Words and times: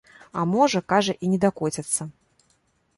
А 0.39 0.45
можа, 0.53 0.81
кажа, 0.95 1.13
і 1.27 1.31
не 1.35 1.41
дакоцяцца. 1.47 2.11